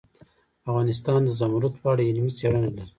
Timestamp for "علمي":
2.09-2.31